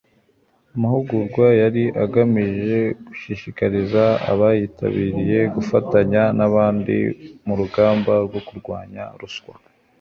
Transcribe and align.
amahugurwa 0.75 1.45
yari 1.61 1.83
agamije 2.03 2.79
gushishikariza 3.07 4.03
abayitabiriye 4.31 5.39
gufatanya 5.55 6.23
n'abandi 6.37 6.95
mu 7.45 7.53
rugamba 7.59 8.11
rwo 8.25 8.39
kurwanya 8.47 9.03
ruswa 9.19 9.53